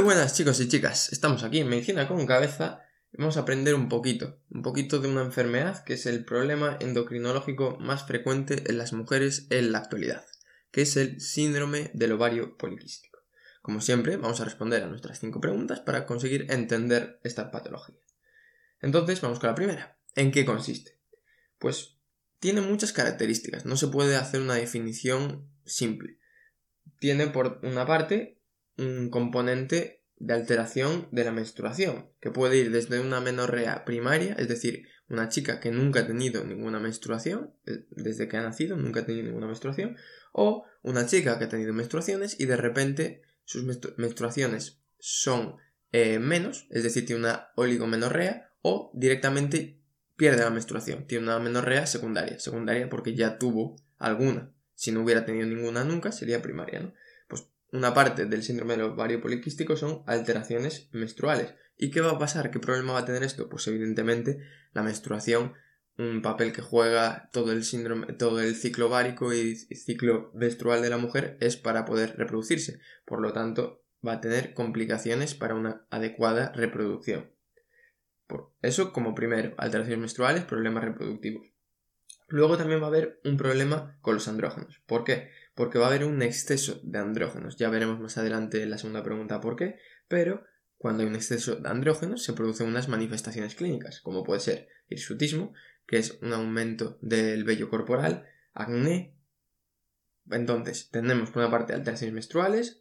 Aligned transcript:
Muy 0.00 0.14
buenas 0.14 0.34
chicos 0.34 0.58
y 0.60 0.66
chicas, 0.66 1.12
estamos 1.12 1.44
aquí 1.44 1.58
en 1.58 1.68
Medicina 1.68 2.08
con 2.08 2.24
Cabeza 2.24 2.80
vamos 3.12 3.36
a 3.36 3.40
aprender 3.40 3.74
un 3.74 3.90
poquito, 3.90 4.40
un 4.48 4.62
poquito 4.62 4.98
de 4.98 5.08
una 5.08 5.20
enfermedad 5.20 5.84
que 5.84 5.92
es 5.92 6.06
el 6.06 6.24
problema 6.24 6.78
endocrinológico 6.80 7.76
más 7.80 8.06
frecuente 8.06 8.64
en 8.68 8.78
las 8.78 8.94
mujeres 8.94 9.46
en 9.50 9.72
la 9.72 9.78
actualidad, 9.80 10.24
que 10.70 10.80
es 10.80 10.96
el 10.96 11.20
síndrome 11.20 11.90
del 11.92 12.12
ovario 12.12 12.56
poliquístico. 12.56 13.18
Como 13.60 13.82
siempre, 13.82 14.16
vamos 14.16 14.40
a 14.40 14.46
responder 14.46 14.82
a 14.82 14.86
nuestras 14.86 15.20
cinco 15.20 15.38
preguntas 15.38 15.80
para 15.80 16.06
conseguir 16.06 16.46
entender 16.48 17.20
esta 17.22 17.50
patología. 17.50 18.00
Entonces, 18.80 19.20
vamos 19.20 19.38
con 19.38 19.50
la 19.50 19.54
primera. 19.54 19.98
¿En 20.14 20.32
qué 20.32 20.46
consiste? 20.46 20.98
Pues 21.58 21.98
tiene 22.38 22.62
muchas 22.62 22.94
características, 22.94 23.66
no 23.66 23.76
se 23.76 23.88
puede 23.88 24.16
hacer 24.16 24.40
una 24.40 24.54
definición 24.54 25.52
simple. 25.66 26.16
Tiene 26.98 27.26
por 27.26 27.60
una 27.62 27.84
parte 27.84 28.39
un 28.80 29.10
componente 29.10 30.02
de 30.16 30.34
alteración 30.34 31.08
de 31.12 31.24
la 31.24 31.32
menstruación, 31.32 32.10
que 32.20 32.30
puede 32.30 32.58
ir 32.58 32.70
desde 32.70 33.00
una 33.00 33.20
menorrea 33.20 33.84
primaria, 33.84 34.34
es 34.38 34.48
decir, 34.48 34.86
una 35.08 35.28
chica 35.28 35.60
que 35.60 35.70
nunca 35.70 36.00
ha 36.00 36.06
tenido 36.06 36.44
ninguna 36.44 36.78
menstruación, 36.78 37.52
eh, 37.66 37.86
desde 37.90 38.28
que 38.28 38.36
ha 38.36 38.42
nacido 38.42 38.76
nunca 38.76 39.00
ha 39.00 39.06
tenido 39.06 39.24
ninguna 39.24 39.46
menstruación, 39.46 39.96
o 40.32 40.64
una 40.82 41.06
chica 41.06 41.38
que 41.38 41.44
ha 41.44 41.48
tenido 41.48 41.72
menstruaciones 41.72 42.38
y 42.38 42.46
de 42.46 42.56
repente 42.56 43.22
sus 43.44 43.64
menstruaciones 43.96 44.80
son 44.98 45.56
eh, 45.92 46.18
menos, 46.18 46.66
es 46.70 46.84
decir, 46.84 47.06
tiene 47.06 47.22
una 47.22 47.48
oligomenorrea, 47.56 48.52
o 48.62 48.92
directamente 48.94 49.80
pierde 50.16 50.42
la 50.42 50.50
menstruación, 50.50 51.06
tiene 51.06 51.24
una 51.24 51.38
menorrea 51.38 51.86
secundaria, 51.86 52.38
secundaria 52.38 52.90
porque 52.90 53.14
ya 53.14 53.38
tuvo 53.38 53.76
alguna, 53.98 54.52
si 54.74 54.92
no 54.92 55.02
hubiera 55.02 55.24
tenido 55.24 55.46
ninguna 55.46 55.82
nunca 55.82 56.12
sería 56.12 56.42
primaria, 56.42 56.80
¿no? 56.80 56.94
Una 57.72 57.94
parte 57.94 58.26
del 58.26 58.42
síndrome 58.42 58.74
del 58.74 58.86
ovario 58.86 59.20
poliquístico 59.20 59.76
son 59.76 60.02
alteraciones 60.06 60.88
menstruales. 60.92 61.54
¿Y 61.76 61.90
qué 61.90 62.00
va 62.00 62.10
a 62.10 62.18
pasar? 62.18 62.50
¿Qué 62.50 62.58
problema 62.58 62.94
va 62.94 63.00
a 63.00 63.04
tener 63.04 63.22
esto? 63.22 63.48
Pues 63.48 63.66
evidentemente 63.68 64.38
la 64.72 64.82
menstruación, 64.82 65.54
un 65.96 66.20
papel 66.20 66.52
que 66.52 66.62
juega 66.62 67.30
todo 67.32 67.52
el 67.52 67.62
síndrome, 67.62 68.12
todo 68.12 68.40
el 68.40 68.56
ciclo 68.56 68.88
ovárico 68.88 69.32
y 69.32 69.54
ciclo 69.56 70.32
menstrual 70.34 70.82
de 70.82 70.90
la 70.90 70.98
mujer 70.98 71.36
es 71.40 71.56
para 71.56 71.84
poder 71.84 72.16
reproducirse. 72.16 72.80
Por 73.04 73.20
lo 73.20 73.32
tanto, 73.32 73.84
va 74.06 74.14
a 74.14 74.20
tener 74.20 74.52
complicaciones 74.52 75.34
para 75.34 75.54
una 75.54 75.86
adecuada 75.90 76.52
reproducción. 76.52 77.30
Por 78.26 78.52
eso, 78.62 78.92
como 78.92 79.14
primero, 79.14 79.54
alteraciones 79.58 80.00
menstruales, 80.00 80.44
problemas 80.44 80.84
reproductivos. 80.84 81.46
Luego 82.28 82.56
también 82.56 82.80
va 82.80 82.84
a 82.84 82.88
haber 82.88 83.20
un 83.24 83.36
problema 83.36 83.98
con 84.02 84.14
los 84.14 84.28
andrógenos. 84.28 84.80
¿Por 84.86 85.04
qué? 85.04 85.30
Porque 85.60 85.78
va 85.78 85.84
a 85.84 85.88
haber 85.90 86.06
un 86.06 86.22
exceso 86.22 86.80
de 86.84 86.98
andrógenos. 87.00 87.58
Ya 87.58 87.68
veremos 87.68 88.00
más 88.00 88.16
adelante 88.16 88.62
en 88.62 88.70
la 88.70 88.78
segunda 88.78 89.02
pregunta 89.02 89.42
por 89.42 89.56
qué, 89.56 89.78
pero 90.08 90.42
cuando 90.78 91.02
hay 91.02 91.08
un 91.10 91.14
exceso 91.14 91.56
de 91.56 91.68
andrógenos 91.68 92.22
se 92.22 92.32
producen 92.32 92.66
unas 92.66 92.88
manifestaciones 92.88 93.56
clínicas, 93.56 94.00
como 94.00 94.24
puede 94.24 94.40
ser 94.40 94.68
hirsutismo, 94.88 95.52
que 95.86 95.98
es 95.98 96.18
un 96.22 96.32
aumento 96.32 96.96
del 97.02 97.44
vello 97.44 97.68
corporal, 97.68 98.24
acné. 98.54 99.12
Entonces, 100.30 100.88
tenemos 100.90 101.28
por 101.28 101.42
una 101.42 101.50
parte 101.50 101.74
alteraciones 101.74 102.14
menstruales, 102.14 102.80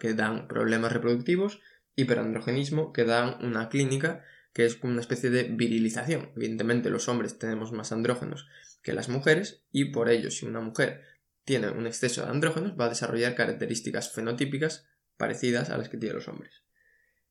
que 0.00 0.14
dan 0.14 0.48
problemas 0.48 0.92
reproductivos, 0.92 1.60
hiperandrogenismo, 1.94 2.92
que 2.92 3.04
dan 3.04 3.36
una 3.40 3.68
clínica 3.68 4.24
que 4.52 4.64
es 4.64 4.82
una 4.82 5.00
especie 5.00 5.30
de 5.30 5.44
virilización. 5.44 6.32
Evidentemente, 6.34 6.90
los 6.90 7.08
hombres 7.08 7.38
tenemos 7.38 7.70
más 7.70 7.92
andrógenos 7.92 8.48
que 8.82 8.94
las 8.94 9.08
mujeres, 9.08 9.62
y 9.70 9.92
por 9.92 10.08
ello, 10.08 10.32
si 10.32 10.44
una 10.44 10.60
mujer 10.60 11.13
tiene 11.44 11.70
un 11.70 11.86
exceso 11.86 12.22
de 12.22 12.30
andrógenos, 12.30 12.78
va 12.78 12.86
a 12.86 12.90
desarrollar 12.90 13.34
características 13.34 14.12
fenotípicas 14.12 14.86
parecidas 15.16 15.70
a 15.70 15.78
las 15.78 15.88
que 15.88 15.98
tienen 15.98 16.16
los 16.16 16.28
hombres. 16.28 16.62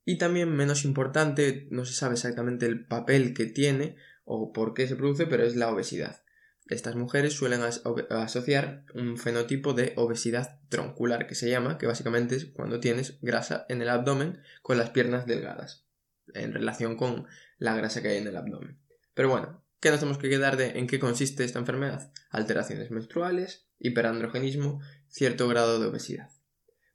Y 0.06 0.18
también, 0.18 0.56
menos 0.56 0.86
importante, 0.86 1.68
no 1.72 1.86
se 1.86 1.94
sabe 1.94 2.14
exactamente 2.14 2.66
el 2.66 2.86
papel 2.86 3.34
que 3.34 3.46
tiene 3.46 3.96
o 4.26 4.52
por 4.52 4.74
qué 4.74 4.88
se 4.88 4.96
produce, 4.96 5.26
pero 5.26 5.44
es 5.44 5.56
la 5.56 5.70
obesidad. 5.70 6.24
Estas 6.68 6.96
mujeres 6.96 7.34
suelen 7.34 7.62
asociar 8.10 8.86
un 8.94 9.18
fenotipo 9.18 9.74
de 9.74 9.94
obesidad 9.98 10.62
troncular, 10.70 11.28
que 11.28 11.36
se 11.36 11.50
llama, 11.50 11.78
que 11.78 11.88
básicamente 11.88 12.36
es 12.36 12.46
cuando 12.46 12.80
tienes 12.80 13.20
grasa 13.22 13.66
en 13.70 13.82
el 13.82 13.90
abdomen 13.90 14.42
con 14.62 14.78
las 14.78 14.92
piernas 14.92 15.26
delgadas, 15.26 15.86
en 16.34 16.54
relación 16.54 16.96
con 16.96 17.28
la 17.58 17.76
grasa 17.76 18.02
que 18.02 18.10
hay 18.10 18.18
en 18.18 18.28
el 18.28 18.38
abdomen. 18.38 18.80
Pero 19.14 19.30
bueno, 19.30 19.64
¿Qué 19.84 19.92
nos 19.92 20.00
tenemos 20.00 20.18
que 20.18 20.30
quedar 20.30 20.56
de 20.56 20.80
en 20.80 20.88
qué 20.88 20.98
consiste 20.98 21.44
esta 21.44 21.60
enfermedad? 21.60 22.10
Alteraciones 22.30 22.90
menstruales, 22.90 23.68
hiperandrogenismo, 23.84 24.82
cierto 25.10 25.48
grado 25.48 25.80
de 25.80 25.88
obesidad. 25.88 26.30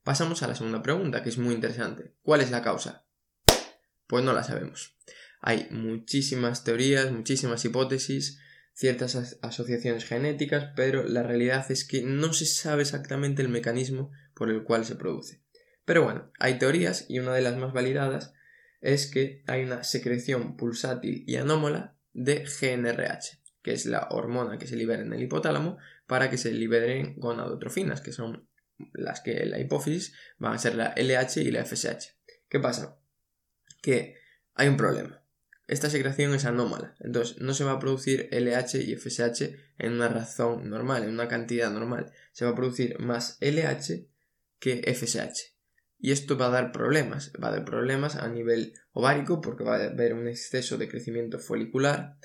Pasamos 0.03 0.43
a 0.43 0.47
la 0.47 0.55
segunda 0.55 0.81
pregunta, 0.81 1.23
que 1.23 1.29
es 1.29 1.37
muy 1.37 1.53
interesante. 1.53 2.15
¿Cuál 2.21 2.41
es 2.41 2.51
la 2.51 2.61
causa? 2.61 3.05
Pues 4.07 4.23
no 4.25 4.33
la 4.33 4.43
sabemos. 4.43 4.97
Hay 5.39 5.67
muchísimas 5.71 6.63
teorías, 6.63 7.11
muchísimas 7.11 7.63
hipótesis, 7.63 8.39
ciertas 8.73 9.37
asociaciones 9.41 10.05
genéticas, 10.05 10.71
pero 10.75 11.03
la 11.03 11.23
realidad 11.23 11.69
es 11.71 11.85
que 11.85 12.01
no 12.01 12.33
se 12.33 12.45
sabe 12.45 12.81
exactamente 12.81 13.41
el 13.41 13.49
mecanismo 13.49 14.11
por 14.33 14.49
el 14.49 14.63
cual 14.63 14.85
se 14.85 14.95
produce. 14.95 15.43
Pero 15.85 16.03
bueno, 16.03 16.31
hay 16.39 16.59
teorías 16.59 17.05
y 17.07 17.19
una 17.19 17.33
de 17.33 17.41
las 17.41 17.57
más 17.57 17.73
validadas 17.73 18.33
es 18.81 19.07
que 19.07 19.43
hay 19.47 19.63
una 19.63 19.83
secreción 19.83 20.55
pulsátil 20.55 21.23
y 21.27 21.35
anómala 21.35 21.97
de 22.13 22.45
GNRH, 22.45 23.38
que 23.61 23.73
es 23.73 23.85
la 23.85 24.07
hormona 24.11 24.57
que 24.57 24.67
se 24.67 24.75
libera 24.75 25.01
en 25.01 25.13
el 25.13 25.21
hipotálamo 25.21 25.77
para 26.07 26.29
que 26.29 26.37
se 26.37 26.51
liberen 26.51 27.15
gonadotrofinas, 27.17 28.01
que 28.01 28.11
son 28.11 28.47
las 28.93 29.21
que 29.21 29.45
la 29.45 29.59
hipófisis 29.59 30.13
van 30.37 30.53
a 30.53 30.57
ser 30.57 30.75
la 30.75 30.93
LH 30.95 31.41
y 31.41 31.51
la 31.51 31.65
FSH. 31.65 32.15
¿Qué 32.47 32.59
pasa? 32.59 32.99
Que 33.81 34.15
hay 34.55 34.67
un 34.67 34.77
problema. 34.77 35.21
Esta 35.67 35.89
secreción 35.89 36.33
es 36.33 36.45
anómala, 36.45 36.95
entonces 36.99 37.39
no 37.41 37.53
se 37.53 37.63
va 37.63 37.73
a 37.73 37.79
producir 37.79 38.27
LH 38.31 38.81
y 38.81 38.95
FSH 38.95 39.55
en 39.77 39.93
una 39.93 40.07
razón 40.07 40.67
normal, 40.67 41.03
en 41.03 41.11
una 41.11 41.27
cantidad 41.27 41.69
normal. 41.69 42.11
Se 42.31 42.45
va 42.45 42.51
a 42.51 42.55
producir 42.55 42.97
más 42.99 43.37
LH 43.39 44.07
que 44.57 44.81
FSH. 44.93 45.53
Y 45.99 46.11
esto 46.11 46.37
va 46.37 46.47
a 46.47 46.49
dar 46.49 46.71
problemas, 46.71 47.31
va 47.41 47.49
a 47.49 47.51
dar 47.51 47.65
problemas 47.65 48.15
a 48.15 48.27
nivel 48.29 48.73
ovárico 48.93 49.41
porque 49.41 49.63
va 49.63 49.75
a 49.75 49.85
haber 49.85 50.13
un 50.13 50.27
exceso 50.27 50.77
de 50.77 50.87
crecimiento 50.87 51.39
folicular 51.39 52.17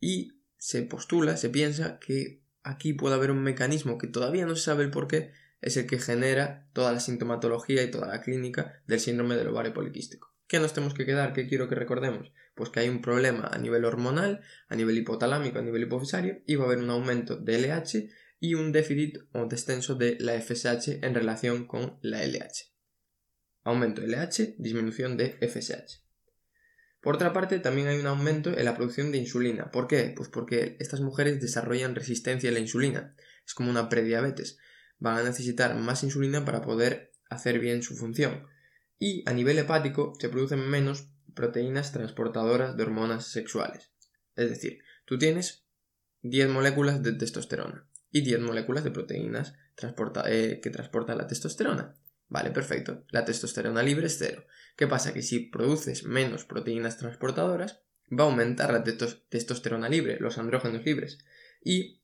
y 0.00 0.39
se 0.60 0.82
postula, 0.82 1.36
se 1.36 1.50
piensa 1.50 1.98
que 1.98 2.44
aquí 2.62 2.92
puede 2.92 3.16
haber 3.16 3.32
un 3.32 3.42
mecanismo 3.42 3.98
que 3.98 4.06
todavía 4.06 4.46
no 4.46 4.54
se 4.54 4.62
sabe 4.62 4.84
el 4.84 4.90
por 4.90 5.08
qué, 5.08 5.32
es 5.60 5.76
el 5.76 5.86
que 5.86 5.98
genera 5.98 6.68
toda 6.72 6.92
la 6.92 7.00
sintomatología 7.00 7.82
y 7.82 7.90
toda 7.90 8.06
la 8.06 8.20
clínica 8.20 8.80
del 8.86 9.00
síndrome 9.00 9.34
del 9.34 9.48
ovario 9.48 9.74
poliquístico. 9.74 10.32
¿Qué 10.46 10.60
nos 10.60 10.72
tenemos 10.72 10.94
que 10.94 11.06
quedar? 11.06 11.32
¿Qué 11.32 11.48
quiero 11.48 11.68
que 11.68 11.74
recordemos? 11.74 12.32
Pues 12.54 12.70
que 12.70 12.80
hay 12.80 12.88
un 12.88 13.02
problema 13.02 13.48
a 13.52 13.58
nivel 13.58 13.84
hormonal, 13.84 14.42
a 14.68 14.76
nivel 14.76 14.98
hipotalámico, 14.98 15.58
a 15.58 15.62
nivel 15.62 15.82
hipofisario 15.82 16.42
y 16.46 16.54
va 16.54 16.64
a 16.64 16.66
haber 16.68 16.78
un 16.78 16.90
aumento 16.90 17.36
de 17.36 17.58
LH 17.58 18.08
y 18.38 18.54
un 18.54 18.70
déficit 18.70 19.18
o 19.32 19.46
descenso 19.46 19.96
de 19.96 20.16
la 20.20 20.40
FSH 20.40 21.04
en 21.04 21.14
relación 21.14 21.66
con 21.66 21.98
la 22.02 22.24
LH 22.24 22.70
aumento 23.64 24.00
de 24.00 24.08
LH, 24.08 24.54
disminución 24.58 25.16
de 25.16 25.38
FSH. 25.40 26.02
Por 27.00 27.14
otra 27.14 27.32
parte, 27.32 27.58
también 27.60 27.88
hay 27.88 27.98
un 27.98 28.06
aumento 28.06 28.50
en 28.50 28.64
la 28.64 28.76
producción 28.76 29.10
de 29.10 29.18
insulina. 29.18 29.70
¿Por 29.70 29.86
qué? 29.86 30.12
Pues 30.14 30.28
porque 30.28 30.76
estas 30.80 31.00
mujeres 31.00 31.40
desarrollan 31.40 31.94
resistencia 31.94 32.50
a 32.50 32.52
la 32.52 32.58
insulina. 32.58 33.14
Es 33.46 33.54
como 33.54 33.70
una 33.70 33.88
prediabetes. 33.88 34.58
Van 34.98 35.16
a 35.16 35.22
necesitar 35.22 35.74
más 35.76 36.04
insulina 36.04 36.44
para 36.44 36.60
poder 36.60 37.12
hacer 37.30 37.58
bien 37.58 37.82
su 37.82 37.96
función. 37.96 38.46
Y 38.98 39.28
a 39.28 39.32
nivel 39.32 39.58
hepático 39.58 40.12
se 40.20 40.28
producen 40.28 40.68
menos 40.68 41.06
proteínas 41.34 41.92
transportadoras 41.92 42.76
de 42.76 42.82
hormonas 42.82 43.26
sexuales. 43.26 43.90
Es 44.36 44.50
decir, 44.50 44.80
tú 45.06 45.18
tienes 45.18 45.64
10 46.22 46.50
moléculas 46.50 47.02
de 47.02 47.12
testosterona 47.12 47.86
y 48.10 48.20
10 48.22 48.40
moléculas 48.40 48.84
de 48.84 48.90
proteínas 48.90 49.54
eh, 50.26 50.60
que 50.62 50.70
transportan 50.70 51.16
la 51.16 51.26
testosterona. 51.26 51.96
Vale, 52.30 52.52
perfecto. 52.52 53.04
La 53.10 53.24
testosterona 53.24 53.82
libre 53.82 54.06
es 54.06 54.16
cero. 54.18 54.46
¿Qué 54.76 54.86
pasa? 54.86 55.12
Que 55.12 55.20
si 55.20 55.40
produces 55.40 56.04
menos 56.04 56.44
proteínas 56.44 56.96
transportadoras, 56.96 57.82
va 58.08 58.24
a 58.24 58.26
aumentar 58.28 58.72
la 58.72 58.84
testosterona 59.28 59.88
libre, 59.88 60.16
los 60.20 60.38
andrógenos 60.38 60.84
libres. 60.84 61.18
Y 61.62 62.00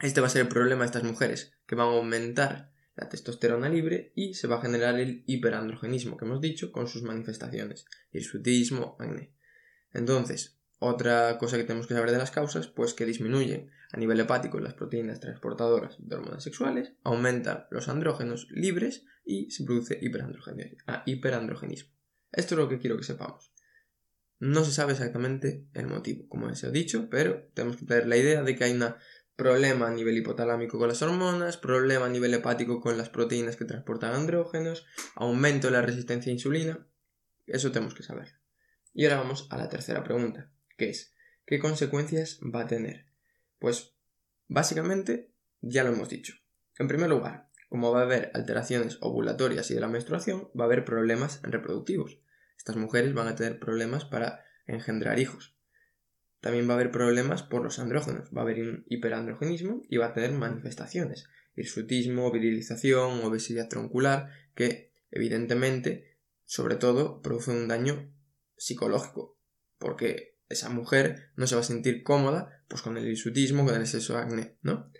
este 0.00 0.20
va 0.20 0.26
a 0.26 0.30
ser 0.30 0.42
el 0.42 0.48
problema 0.48 0.80
de 0.80 0.86
estas 0.86 1.04
mujeres, 1.04 1.52
que 1.66 1.74
van 1.74 1.88
a 1.88 1.92
aumentar 1.92 2.72
la 2.96 3.08
testosterona 3.08 3.68
libre 3.68 4.12
y 4.16 4.34
se 4.34 4.48
va 4.48 4.56
a 4.56 4.62
generar 4.62 4.98
el 4.98 5.22
hiperandrogenismo 5.26 6.16
que 6.16 6.24
hemos 6.24 6.40
dicho 6.40 6.72
con 6.72 6.88
sus 6.88 7.02
manifestaciones, 7.02 7.84
hirsutismo, 8.10 8.96
acné. 8.98 9.34
Entonces, 9.92 10.57
otra 10.78 11.38
cosa 11.38 11.56
que 11.56 11.64
tenemos 11.64 11.86
que 11.86 11.94
saber 11.94 12.10
de 12.10 12.18
las 12.18 12.30
causas, 12.30 12.68
pues 12.68 12.94
que 12.94 13.04
disminuyen 13.04 13.70
a 13.92 13.96
nivel 13.98 14.20
hepático 14.20 14.60
las 14.60 14.74
proteínas 14.74 15.20
transportadoras 15.20 15.96
de 15.98 16.14
hormonas 16.14 16.44
sexuales, 16.44 16.92
aumentan 17.02 17.66
los 17.70 17.88
andrógenos 17.88 18.46
libres 18.50 19.04
y 19.24 19.50
se 19.50 19.64
produce 19.64 20.00
ah, 20.86 21.02
hiperandrogenismo. 21.06 21.92
Esto 22.32 22.54
es 22.54 22.58
lo 22.58 22.68
que 22.68 22.78
quiero 22.78 22.96
que 22.96 23.04
sepamos. 23.04 23.52
No 24.38 24.64
se 24.64 24.72
sabe 24.72 24.92
exactamente 24.92 25.66
el 25.74 25.88
motivo, 25.88 26.28
como 26.28 26.48
les 26.48 26.62
he 26.62 26.70
dicho, 26.70 27.08
pero 27.10 27.48
tenemos 27.54 27.76
que 27.76 27.86
tener 27.86 28.06
la 28.06 28.16
idea 28.16 28.42
de 28.42 28.54
que 28.54 28.64
hay 28.64 28.72
una 28.72 28.98
problema 29.34 29.88
a 29.88 29.90
nivel 29.92 30.16
hipotalámico 30.16 30.78
con 30.78 30.88
las 30.88 31.02
hormonas, 31.02 31.56
problema 31.56 32.06
a 32.06 32.08
nivel 32.08 32.34
hepático 32.34 32.80
con 32.80 32.98
las 32.98 33.08
proteínas 33.08 33.56
que 33.56 33.64
transportan 33.64 34.14
andrógenos, 34.14 34.86
aumento 35.14 35.68
de 35.68 35.72
la 35.72 35.82
resistencia 35.82 36.30
a 36.30 36.34
insulina. 36.34 36.86
Eso 37.46 37.72
tenemos 37.72 37.94
que 37.94 38.02
saber. 38.02 38.34
Y 38.92 39.04
ahora 39.04 39.18
vamos 39.18 39.46
a 39.50 39.56
la 39.56 39.68
tercera 39.68 40.02
pregunta, 40.02 40.50
que 40.78 40.88
es, 40.88 41.14
¿qué 41.44 41.58
consecuencias 41.58 42.40
va 42.42 42.62
a 42.62 42.66
tener? 42.66 43.04
Pues 43.58 43.94
básicamente 44.46 45.30
ya 45.60 45.84
lo 45.84 45.92
hemos 45.92 46.08
dicho. 46.08 46.34
En 46.78 46.88
primer 46.88 47.10
lugar, 47.10 47.50
como 47.68 47.92
va 47.92 48.00
a 48.00 48.04
haber 48.04 48.30
alteraciones 48.32 48.96
ovulatorias 49.02 49.70
y 49.70 49.74
de 49.74 49.80
la 49.80 49.88
menstruación, 49.88 50.48
va 50.58 50.64
a 50.64 50.66
haber 50.66 50.84
problemas 50.84 51.40
reproductivos. 51.42 52.18
Estas 52.56 52.76
mujeres 52.76 53.12
van 53.12 53.28
a 53.28 53.34
tener 53.34 53.58
problemas 53.58 54.04
para 54.04 54.44
engendrar 54.66 55.18
hijos. 55.18 55.54
También 56.40 56.68
va 56.68 56.74
a 56.74 56.76
haber 56.76 56.92
problemas 56.92 57.42
por 57.42 57.62
los 57.62 57.80
andrógenos, 57.80 58.30
va 58.34 58.42
a 58.42 58.44
haber 58.44 58.60
un 58.62 58.84
hiperandrogenismo 58.88 59.82
y 59.88 59.96
va 59.96 60.06
a 60.06 60.14
tener 60.14 60.30
manifestaciones, 60.32 61.28
hirsutismo, 61.56 62.30
virilización, 62.30 63.24
obesidad 63.24 63.68
troncular, 63.68 64.30
que 64.54 64.92
evidentemente, 65.10 66.16
sobre 66.44 66.76
todo, 66.76 67.20
producen 67.20 67.56
un 67.56 67.68
daño 67.68 68.14
psicológico, 68.56 69.36
porque 69.78 70.37
esa 70.48 70.68
mujer 70.68 71.30
no 71.36 71.46
se 71.46 71.54
va 71.54 71.60
a 71.60 71.64
sentir 71.64 72.02
cómoda 72.02 72.62
pues 72.68 72.82
con 72.82 72.96
el 72.96 73.06
hirsutismo, 73.06 73.64
con 73.64 73.74
el 73.74 73.82
exceso 73.82 74.14
de 74.14 74.20
acné, 74.20 74.56
¿no? 74.62 74.90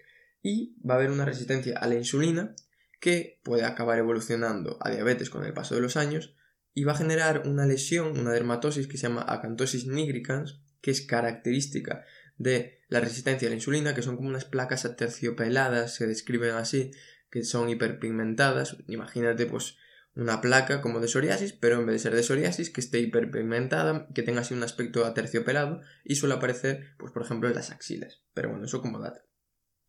Y 0.42 0.76
va 0.82 0.94
a 0.94 0.96
haber 0.98 1.10
una 1.10 1.24
resistencia 1.24 1.78
a 1.78 1.86
la 1.86 1.96
insulina 1.96 2.54
que 3.00 3.40
puede 3.44 3.64
acabar 3.64 3.98
evolucionando 3.98 4.78
a 4.80 4.90
diabetes 4.90 5.30
con 5.30 5.44
el 5.44 5.52
paso 5.52 5.74
de 5.74 5.80
los 5.80 5.96
años 5.96 6.34
y 6.74 6.84
va 6.84 6.92
a 6.92 6.96
generar 6.96 7.42
una 7.46 7.66
lesión, 7.66 8.18
una 8.18 8.32
dermatosis 8.32 8.86
que 8.86 8.96
se 8.98 9.08
llama 9.08 9.24
acantosis 9.26 9.86
nigricans, 9.86 10.60
que 10.80 10.90
es 10.90 11.00
característica 11.02 12.04
de 12.36 12.80
la 12.88 13.00
resistencia 13.00 13.48
a 13.48 13.50
la 13.50 13.56
insulina, 13.56 13.94
que 13.94 14.02
son 14.02 14.16
como 14.16 14.28
unas 14.28 14.44
placas 14.44 14.84
aterciopeladas, 14.84 15.94
se 15.94 16.06
describen 16.06 16.54
así, 16.54 16.92
que 17.30 17.42
son 17.44 17.68
hiperpigmentadas. 17.68 18.76
Imagínate, 18.86 19.46
pues, 19.46 19.76
una 20.18 20.40
placa 20.40 20.80
como 20.80 21.00
de 21.00 21.08
psoriasis, 21.08 21.52
pero 21.52 21.76
en 21.76 21.86
vez 21.86 21.94
de 21.94 21.98
ser 22.00 22.14
de 22.14 22.22
psoriasis, 22.22 22.70
que 22.70 22.80
esté 22.80 22.98
hiperpigmentada, 22.98 24.08
que 24.14 24.22
tenga 24.22 24.40
así 24.40 24.52
un 24.52 24.62
aspecto 24.62 25.04
aterciopelado 25.04 25.80
y 26.04 26.16
suele 26.16 26.34
aparecer, 26.34 26.94
pues, 26.98 27.12
por 27.12 27.22
ejemplo, 27.22 27.48
en 27.48 27.54
las 27.54 27.70
axilas. 27.70 28.20
Pero 28.34 28.50
bueno, 28.50 28.64
eso 28.64 28.82
como 28.82 28.98
data. 28.98 29.24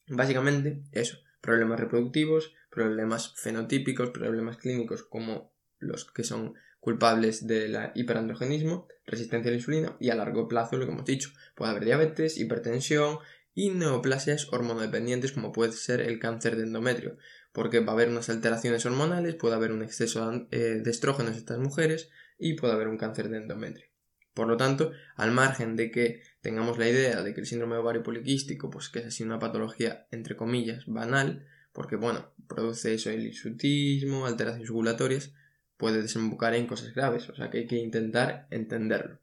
Básicamente, 0.08 0.84
eso. 0.92 1.18
Problemas 1.42 1.80
reproductivos, 1.80 2.54
problemas 2.70 3.34
fenotípicos, 3.38 4.12
problemas 4.12 4.58
clínicos 4.58 5.04
como 5.04 5.52
los 5.80 6.06
que 6.06 6.24
son 6.24 6.54
culpables 6.80 7.48
del 7.48 7.78
hiperandrogenismo, 7.96 8.88
resistencia 9.06 9.50
a 9.50 9.52
la 9.52 9.58
insulina 9.58 9.98
y 10.00 10.12
a 10.12 10.16
largo 10.16 10.48
plazo, 10.48 10.78
lo 10.78 10.86
que 10.86 10.92
hemos 10.92 11.06
dicho, 11.06 11.32
puede 11.56 11.72
haber 11.72 11.86
diabetes, 11.86 12.38
hipertensión 12.38 13.20
y 13.60 13.72
neoplasias 13.72 14.48
hormonodependientes 14.54 15.34
como 15.34 15.52
puede 15.52 15.74
ser 15.74 16.00
el 16.00 16.18
cáncer 16.18 16.56
de 16.56 16.64
endometrio, 16.64 17.18
porque 17.52 17.82
va 17.82 17.92
a 17.92 17.96
haber 17.96 18.08
unas 18.08 18.30
alteraciones 18.30 18.86
hormonales, 18.86 19.36
puede 19.36 19.56
haber 19.56 19.74
un 19.74 19.84
exceso 19.84 20.48
eh, 20.52 20.80
de 20.82 20.90
estrógenos 20.90 21.34
en 21.34 21.40
estas 21.40 21.58
mujeres 21.58 22.10
y 22.38 22.54
puede 22.54 22.72
haber 22.72 22.88
un 22.88 22.98
cáncer 22.98 23.28
de 23.28 23.36
endometrio. 23.36 23.90
Por 24.34 24.48
lo 24.48 24.56
tanto, 24.56 24.94
al 25.18 25.32
margen 25.32 25.76
de 25.76 25.92
que 25.92 26.22
tengamos 26.40 26.78
la 26.78 26.88
idea 26.88 27.22
de 27.22 27.34
que 27.34 27.42
el 27.42 27.48
síndrome 27.48 27.76
ovario 27.76 28.02
poliquístico, 28.02 28.70
pues 28.70 28.88
que 28.88 29.00
es 29.00 29.08
así 29.08 29.24
una 29.24 29.40
patología 29.40 30.08
entre 30.10 30.38
comillas 30.38 30.86
banal, 30.88 31.46
porque 31.74 31.98
bueno, 31.98 32.32
produce 32.48 32.94
eso 32.94 33.10
el 33.10 33.28
hirsutismo, 33.28 34.26
alteraciones 34.26 34.70
ovulatorias, 34.70 35.34
puede 35.76 36.02
desembocar 36.02 36.54
en 36.56 36.66
cosas 36.66 36.94
graves, 36.94 37.28
o 37.28 37.36
sea 37.36 37.50
que 37.50 37.58
hay 37.58 37.68
que 37.68 37.76
intentar 37.76 38.48
entenderlo. 38.52 39.20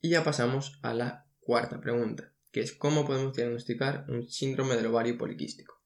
Y 0.00 0.10
ya 0.10 0.22
pasamos 0.22 0.78
a 0.82 0.94
la 0.94 1.26
cuarta 1.40 1.80
pregunta, 1.80 2.32
que 2.50 2.60
es 2.60 2.72
cómo 2.72 3.06
podemos 3.06 3.34
diagnosticar 3.34 4.06
un 4.08 4.28
síndrome 4.28 4.76
del 4.76 4.86
ovario 4.86 5.18
poliquístico. 5.18 5.80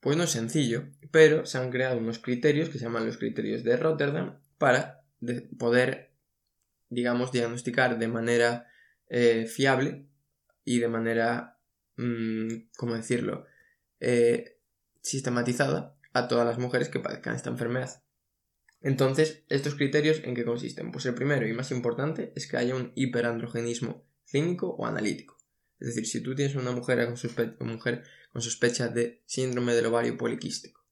Pues 0.00 0.16
no 0.16 0.24
es 0.24 0.30
sencillo, 0.30 0.84
pero 1.10 1.44
se 1.44 1.58
han 1.58 1.70
creado 1.70 1.98
unos 1.98 2.18
criterios 2.18 2.70
que 2.70 2.78
se 2.78 2.84
llaman 2.84 3.06
los 3.06 3.18
criterios 3.18 3.62
de 3.64 3.76
Rotterdam 3.76 4.40
para 4.56 5.02
poder, 5.58 6.12
digamos, 6.88 7.32
diagnosticar 7.32 7.98
de 7.98 8.08
manera 8.08 8.66
eh, 9.08 9.46
fiable 9.46 10.06
y 10.64 10.78
de 10.78 10.88
manera, 10.88 11.58
mm, 11.96 12.70
¿cómo 12.76 12.94
decirlo?, 12.94 13.46
eh, 14.00 14.58
sistematizada 15.02 15.96
a 16.12 16.28
todas 16.28 16.46
las 16.46 16.58
mujeres 16.58 16.88
que 16.88 17.00
padezcan 17.00 17.34
esta 17.34 17.50
enfermedad. 17.50 18.02
Entonces, 18.80 19.44
¿estos 19.48 19.74
criterios 19.74 20.22
en 20.24 20.34
qué 20.34 20.44
consisten? 20.44 20.90
Pues 20.90 21.04
el 21.04 21.14
primero 21.14 21.46
y 21.46 21.52
más 21.52 21.70
importante 21.70 22.32
es 22.34 22.46
que 22.46 22.56
haya 22.56 22.74
un 22.74 22.92
hiperandrogenismo 22.94 24.06
clínico 24.26 24.70
o 24.70 24.86
analítico. 24.86 25.39
Es 25.80 25.88
decir, 25.88 26.06
si 26.06 26.20
tú 26.20 26.34
tienes 26.34 26.54
una 26.56 26.72
mujer 26.72 27.06
con, 27.06 27.68
mujer 27.68 28.04
con 28.32 28.42
sospecha 28.42 28.88
de 28.88 29.22
síndrome 29.26 29.74
del 29.74 29.86
ovario 29.86 30.16
poliquístico 30.16 30.84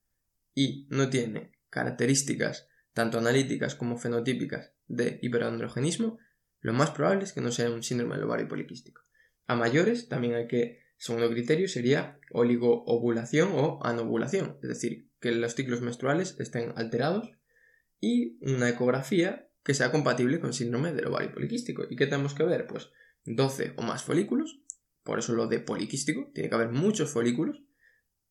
y 0.54 0.86
no 0.88 1.10
tiene 1.10 1.52
características 1.70 2.68
tanto 2.94 3.18
analíticas 3.18 3.74
como 3.74 3.98
fenotípicas 3.98 4.72
de 4.86 5.18
hiperandrogenismo, 5.22 6.18
lo 6.60 6.72
más 6.72 6.90
probable 6.90 7.24
es 7.24 7.32
que 7.32 7.40
no 7.40 7.52
sea 7.52 7.70
un 7.70 7.82
síndrome 7.82 8.16
del 8.16 8.24
ovario 8.24 8.48
poliquístico. 8.48 9.02
A 9.46 9.54
mayores 9.54 10.08
también 10.08 10.34
hay 10.34 10.48
que, 10.48 10.80
segundo 10.96 11.30
criterio, 11.30 11.68
sería 11.68 12.18
oligoovulación 12.32 13.50
o 13.52 13.78
anovulación, 13.84 14.58
es 14.62 14.68
decir, 14.68 15.08
que 15.20 15.32
los 15.32 15.54
ciclos 15.54 15.82
menstruales 15.82 16.36
estén 16.38 16.72
alterados 16.76 17.30
y 18.00 18.38
una 18.40 18.68
ecografía 18.68 19.48
que 19.62 19.74
sea 19.74 19.92
compatible 19.92 20.40
con 20.40 20.52
síndrome 20.52 20.92
del 20.92 21.08
ovario 21.08 21.32
poliquístico. 21.32 21.84
¿Y 21.88 21.96
qué 21.96 22.06
tenemos 22.06 22.34
que 22.34 22.44
ver? 22.44 22.66
Pues 22.66 22.90
12 23.24 23.74
o 23.76 23.82
más 23.82 24.02
folículos, 24.02 24.60
por 25.08 25.18
eso 25.18 25.32
lo 25.32 25.46
de 25.46 25.58
poliquístico, 25.58 26.30
tiene 26.34 26.50
que 26.50 26.54
haber 26.54 26.68
muchos 26.68 27.10
folículos, 27.10 27.62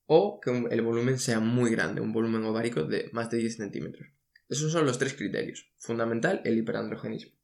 o 0.05 0.39
que 0.39 0.51
el 0.69 0.81
volumen 0.83 1.17
sea 1.17 1.39
muy 1.39 1.71
grande, 1.71 2.01
un 2.01 2.13
volumen 2.13 2.43
ovárico 2.43 2.83
de 2.83 3.09
más 3.13 3.31
de 3.31 3.37
10 3.39 3.57
centímetros. 3.57 4.07
Esos 4.47 4.71
son 4.71 4.85
los 4.85 4.99
tres 4.99 5.15
criterios. 5.15 5.73
Fundamental, 5.79 6.39
el 6.45 6.55
hiperandrogenismo. 6.55 7.35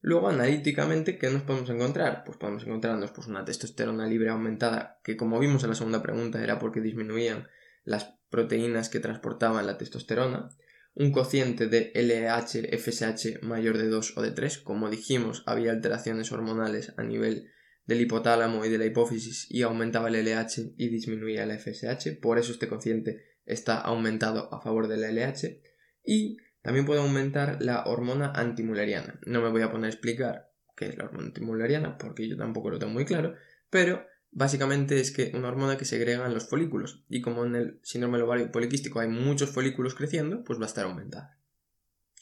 Luego, 0.00 0.28
analíticamente, 0.28 1.16
¿qué 1.16 1.30
nos 1.30 1.42
podemos 1.42 1.70
encontrar? 1.70 2.24
Pues 2.26 2.36
podemos 2.36 2.64
encontrarnos 2.64 3.12
pues, 3.12 3.28
una 3.28 3.44
testosterona 3.44 4.08
libre 4.08 4.30
aumentada, 4.30 5.00
que 5.04 5.16
como 5.16 5.38
vimos 5.38 5.62
en 5.62 5.70
la 5.70 5.76
segunda 5.76 6.02
pregunta 6.02 6.42
era 6.42 6.58
porque 6.58 6.80
disminuían 6.80 7.46
las 7.84 8.18
proteínas 8.30 8.88
que 8.88 8.98
transportaban 8.98 9.64
la 9.64 9.78
testosterona, 9.78 10.48
un 10.94 11.12
cociente 11.12 11.68
de 11.68 11.92
LH-FSH 11.94 13.42
mayor 13.42 13.78
de 13.78 13.86
2 13.86 14.16
o 14.16 14.22
de 14.22 14.32
3. 14.32 14.58
Como 14.58 14.90
dijimos, 14.90 15.44
había 15.46 15.70
alteraciones 15.70 16.32
hormonales 16.32 16.92
a 16.96 17.04
nivel 17.04 17.52
del 17.86 18.00
hipotálamo 18.00 18.64
y 18.64 18.68
de 18.68 18.78
la 18.78 18.86
hipófisis 18.86 19.46
y 19.50 19.62
aumentaba 19.62 20.08
el 20.08 20.24
LH 20.24 20.74
y 20.76 20.88
disminuía 20.88 21.44
el 21.44 21.58
FSH. 21.58 22.20
Por 22.20 22.38
eso 22.38 22.52
este 22.52 22.68
cociente 22.68 23.22
está 23.44 23.80
aumentado 23.80 24.52
a 24.52 24.60
favor 24.60 24.88
del 24.88 25.02
LH. 25.02 25.60
Y 26.04 26.38
también 26.62 26.86
puede 26.86 27.00
aumentar 27.00 27.58
la 27.60 27.84
hormona 27.84 28.32
antimuleriana. 28.34 29.20
No 29.26 29.42
me 29.42 29.50
voy 29.50 29.62
a 29.62 29.70
poner 29.70 29.86
a 29.86 29.92
explicar 29.92 30.50
qué 30.76 30.88
es 30.88 30.96
la 30.96 31.04
hormona 31.04 31.26
antimuleriana 31.26 31.98
porque 31.98 32.28
yo 32.28 32.36
tampoco 32.36 32.70
lo 32.70 32.78
tengo 32.78 32.92
muy 32.92 33.04
claro, 33.04 33.34
pero 33.70 34.06
básicamente 34.30 34.98
es 35.00 35.12
que 35.12 35.32
una 35.34 35.48
hormona 35.48 35.76
que 35.76 35.84
segrega 35.84 36.26
en 36.26 36.34
los 36.34 36.48
folículos 36.48 37.04
y 37.08 37.20
como 37.20 37.44
en 37.44 37.54
el 37.54 37.80
síndrome 37.82 38.20
ovario 38.20 38.50
poliquístico 38.50 39.00
hay 39.00 39.08
muchos 39.08 39.50
folículos 39.50 39.94
creciendo, 39.94 40.42
pues 40.42 40.58
va 40.58 40.64
a 40.64 40.68
estar 40.68 40.86
aumentada. 40.86 41.38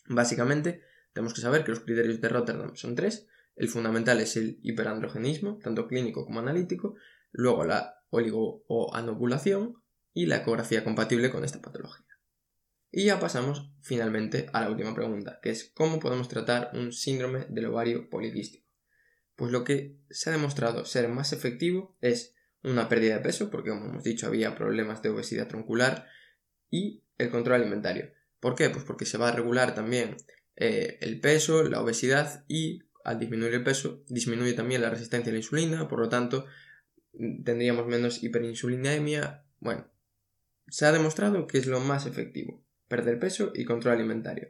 Básicamente 0.08 0.82
tenemos 1.12 1.34
que 1.34 1.40
saber 1.40 1.64
que 1.64 1.70
los 1.70 1.80
criterios 1.80 2.20
de 2.20 2.28
Rotterdam 2.28 2.74
son 2.74 2.94
tres. 2.94 3.28
El 3.54 3.68
fundamental 3.68 4.20
es 4.20 4.36
el 4.36 4.58
hiperandrogenismo, 4.62 5.58
tanto 5.58 5.86
clínico 5.86 6.24
como 6.24 6.40
analítico, 6.40 6.94
luego 7.30 7.64
la 7.64 8.02
oligo 8.10 8.64
o 8.66 8.94
anovulación 8.94 9.82
y 10.12 10.26
la 10.26 10.38
ecografía 10.38 10.84
compatible 10.84 11.30
con 11.30 11.44
esta 11.44 11.60
patología. 11.60 12.06
Y 12.90 13.06
ya 13.06 13.18
pasamos 13.18 13.70
finalmente 13.80 14.48
a 14.52 14.60
la 14.60 14.70
última 14.70 14.94
pregunta, 14.94 15.40
que 15.42 15.50
es 15.50 15.72
cómo 15.74 15.98
podemos 15.98 16.28
tratar 16.28 16.70
un 16.74 16.92
síndrome 16.92 17.46
del 17.48 17.66
ovario 17.66 18.10
poliquístico. 18.10 18.66
Pues 19.34 19.50
lo 19.50 19.64
que 19.64 19.96
se 20.10 20.28
ha 20.28 20.32
demostrado 20.32 20.84
ser 20.84 21.08
más 21.08 21.32
efectivo 21.32 21.96
es 22.02 22.34
una 22.62 22.88
pérdida 22.88 23.16
de 23.16 23.22
peso, 23.22 23.50
porque 23.50 23.70
como 23.70 23.86
hemos 23.86 24.04
dicho 24.04 24.26
había 24.26 24.54
problemas 24.54 25.02
de 25.02 25.08
obesidad 25.08 25.48
troncular, 25.48 26.06
y 26.70 27.04
el 27.18 27.30
control 27.30 27.60
alimentario. 27.60 28.12
¿Por 28.40 28.56
qué? 28.56 28.70
Pues 28.70 28.84
porque 28.84 29.06
se 29.06 29.18
va 29.18 29.28
a 29.28 29.32
regular 29.32 29.74
también 29.74 30.16
eh, 30.56 30.98
el 31.00 31.20
peso, 31.20 31.62
la 31.62 31.80
obesidad 31.80 32.44
y 32.48 32.80
al 33.04 33.18
disminuir 33.18 33.54
el 33.54 33.64
peso 33.64 34.04
disminuye 34.08 34.54
también 34.54 34.82
la 34.82 34.90
resistencia 34.90 35.30
a 35.30 35.32
la 35.32 35.38
insulina, 35.38 35.88
por 35.88 36.00
lo 36.00 36.08
tanto 36.08 36.46
tendríamos 37.44 37.86
menos 37.86 38.22
hiperinsulinemia. 38.22 39.44
Bueno, 39.60 39.86
se 40.68 40.86
ha 40.86 40.92
demostrado 40.92 41.46
que 41.46 41.58
es 41.58 41.66
lo 41.66 41.80
más 41.80 42.06
efectivo, 42.06 42.64
perder 42.88 43.18
peso 43.18 43.52
y 43.54 43.64
control 43.64 43.94
alimentario. 43.94 44.48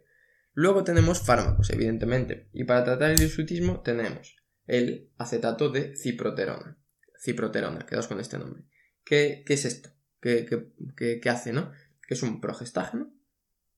Luego 0.54 0.84
tenemos 0.84 1.20
fármacos, 1.22 1.70
evidentemente, 1.70 2.48
y 2.52 2.64
para 2.64 2.84
tratar 2.84 3.10
el 3.10 3.22
hirsutismo 3.22 3.80
tenemos 3.80 4.36
el 4.66 5.10
acetato 5.16 5.70
de 5.70 5.96
ciproterona. 5.96 6.78
Ciproterona, 7.18 7.86
quedaos 7.86 8.06
con 8.06 8.20
este 8.20 8.38
nombre. 8.38 8.64
¿Qué, 9.04 9.44
es 9.46 9.64
esto? 9.64 9.90
¿Qué, 10.20 10.46
qué, 10.96 11.30
hace, 11.30 11.52
no? 11.52 11.72
Es 12.08 12.22
un 12.22 12.40
progestágeno 12.40 13.12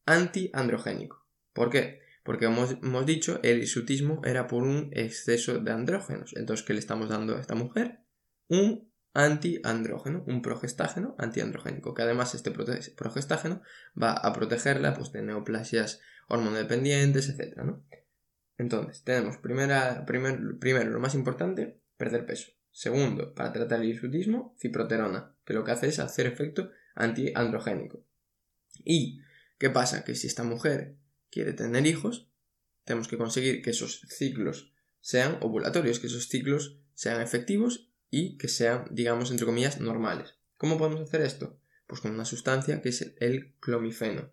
antiandrogénico. 0.07 1.27
¿Por 1.53 1.71
qué? 1.71 2.01
Porque 2.25 2.47
hemos, 2.47 2.73
hemos 2.83 3.07
dicho, 3.07 3.39
el 3.43 3.59
hirsutismo 3.59 4.23
era 4.25 4.49
por 4.49 4.65
un 4.65 4.89
exceso 4.93 5.59
de 5.59 5.71
andrógenos. 5.71 6.35
Entonces, 6.37 6.67
¿qué 6.67 6.73
le 6.73 6.81
estamos 6.81 7.11
dando 7.11 7.37
a 7.37 7.41
esta 7.41 7.55
mujer? 7.55 8.01
Un 8.49 8.91
antiandrógeno, 9.13 10.25
un 10.27 10.43
progestágeno 10.43 11.15
antiandrogénico, 11.19 11.95
que 11.95 12.03
además 12.03 12.35
este 12.35 12.51
progestágeno 12.51 13.63
va 14.01 14.13
a 14.13 14.33
protegerla 14.33 14.95
pues, 14.95 15.13
de 15.13 15.23
neoplasias 15.23 16.01
hormonodependientes, 16.29 17.29
etc. 17.29 17.61
Entonces, 18.57 19.05
tenemos 19.05 19.37
primera, 19.37 20.05
primer, 20.07 20.59
primero, 20.59 20.91
lo 20.91 21.01
más 21.01 21.15
importante, 21.15 21.81
perder 21.97 22.25
peso. 22.25 22.53
Segundo, 22.71 23.35
para 23.35 23.53
tratar 23.53 23.83
el 23.83 23.91
hirsutismo, 23.91 24.57
ciproterona, 24.59 25.37
que 25.45 25.55
lo 25.55 25.63
que 25.63 25.73
hace 25.73 25.89
es 25.89 25.99
hacer 25.99 26.27
efecto 26.27 26.71
antiandrogénico. 26.95 28.05
¿Y 28.83 29.21
qué 29.59 29.71
pasa? 29.71 30.05
Que 30.05 30.15
si 30.15 30.27
esta 30.27 30.43
mujer 30.43 30.97
quiere 31.35 31.53
tener 31.53 31.85
hijos, 31.85 32.29
tenemos 32.85 33.09
que 33.09 33.19
conseguir 33.19 33.61
que 33.61 33.71
esos 33.71 34.03
ciclos 34.09 34.73
sean 35.01 35.39
ovulatorios, 35.41 35.99
que 35.99 36.07
esos 36.07 36.29
ciclos 36.29 36.79
sean 36.95 37.21
efectivos 37.21 37.91
y 38.09 38.39
que 38.39 38.47
sean, 38.47 38.87
digamos, 38.93 39.33
entre 39.33 39.45
comillas, 39.45 39.81
normales. 39.81 40.37
¿Cómo 40.59 40.79
podemos 40.79 41.01
hacer 41.01 41.23
esto? 41.23 41.59
Pues 41.89 42.01
con 42.01 42.13
una 42.13 42.25
sustancia 42.25 42.81
que 42.81 42.91
es 42.91 43.15
el 43.19 43.53
clomifeno. 43.59 44.31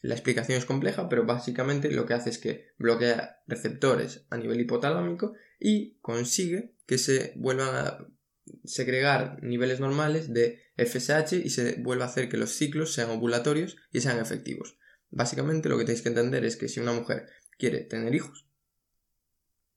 La 0.00 0.14
explicación 0.14 0.56
es 0.56 0.64
compleja, 0.64 1.10
pero 1.10 1.26
básicamente 1.26 1.90
lo 1.90 2.06
que 2.06 2.14
hace 2.14 2.30
es 2.30 2.38
que 2.38 2.68
bloquea 2.78 3.42
receptores 3.46 4.24
a 4.30 4.38
nivel 4.38 4.60
hipotalámico 4.60 5.34
y 5.60 5.98
consigue 6.00 6.72
que 6.86 6.96
se 6.96 7.34
vuelvan 7.36 7.74
a 7.74 8.06
segregar 8.64 9.42
niveles 9.42 9.78
normales 9.78 10.32
de 10.32 10.62
FSH 10.78 11.34
y 11.44 11.50
se 11.50 11.74
vuelva 11.82 12.06
a 12.06 12.08
hacer 12.08 12.30
que 12.30 12.38
los 12.38 12.52
ciclos 12.52 12.94
sean 12.94 13.10
ovulatorios 13.10 13.76
y 13.92 14.00
sean 14.00 14.18
efectivos. 14.18 14.78
Básicamente 15.10 15.68
lo 15.68 15.78
que 15.78 15.84
tenéis 15.84 16.02
que 16.02 16.10
entender 16.10 16.44
es 16.44 16.56
que 16.56 16.68
si 16.68 16.80
una 16.80 16.92
mujer 16.92 17.28
quiere 17.58 17.80
tener 17.80 18.14
hijos 18.14 18.46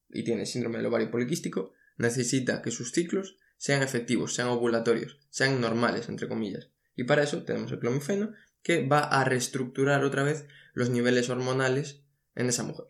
y 0.09 0.23
tiene 0.23 0.45
síndrome 0.45 0.77
del 0.77 0.87
ovario 0.87 1.09
poliquístico, 1.09 1.73
necesita 1.97 2.61
que 2.61 2.71
sus 2.71 2.91
ciclos 2.91 3.37
sean 3.57 3.83
efectivos, 3.83 4.33
sean 4.33 4.49
ovulatorios, 4.49 5.19
sean 5.29 5.61
normales, 5.61 6.09
entre 6.09 6.27
comillas. 6.27 6.69
Y 6.95 7.05
para 7.05 7.23
eso 7.23 7.43
tenemos 7.43 7.71
el 7.71 7.79
clomifeno, 7.79 8.33
que 8.63 8.85
va 8.85 9.01
a 9.01 9.23
reestructurar 9.23 10.03
otra 10.03 10.23
vez 10.23 10.45
los 10.73 10.89
niveles 10.89 11.29
hormonales 11.29 12.01
en 12.35 12.47
esa 12.47 12.63
mujer. 12.63 12.87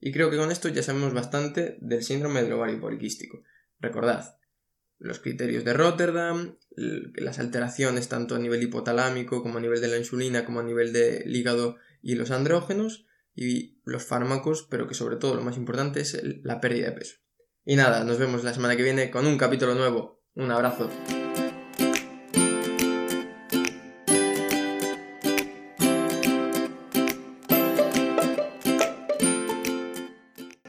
Y 0.00 0.12
creo 0.12 0.30
que 0.30 0.36
con 0.36 0.50
esto 0.50 0.68
ya 0.68 0.82
sabemos 0.82 1.14
bastante 1.14 1.78
del 1.80 2.02
síndrome 2.02 2.42
del 2.42 2.52
ovario 2.52 2.80
poliquístico. 2.80 3.42
Recordad, 3.80 4.36
los 5.02 5.18
criterios 5.18 5.64
de 5.64 5.72
Rotterdam, 5.72 6.56
las 6.76 7.38
alteraciones 7.38 8.08
tanto 8.08 8.34
a 8.34 8.38
nivel 8.38 8.62
hipotalámico 8.62 9.42
como 9.42 9.58
a 9.58 9.60
nivel 9.60 9.80
de 9.80 9.88
la 9.88 9.98
insulina, 9.98 10.44
como 10.44 10.60
a 10.60 10.62
nivel 10.62 10.92
del 10.92 11.34
hígado 11.34 11.76
y 12.02 12.14
los 12.14 12.30
andrógenos, 12.30 13.06
y 13.34 13.78
los 13.84 14.04
fármacos, 14.04 14.66
pero 14.70 14.86
que 14.86 14.94
sobre 14.94 15.16
todo 15.16 15.34
lo 15.34 15.42
más 15.42 15.56
importante 15.56 16.00
es 16.00 16.20
la 16.42 16.60
pérdida 16.60 16.90
de 16.90 16.92
peso. 16.92 17.16
Y 17.64 17.76
nada, 17.76 18.04
nos 18.04 18.18
vemos 18.18 18.44
la 18.44 18.54
semana 18.54 18.76
que 18.76 18.82
viene 18.82 19.10
con 19.10 19.26
un 19.26 19.38
capítulo 19.38 19.74
nuevo. 19.74 20.22
Un 20.34 20.50
abrazo. 20.50 20.90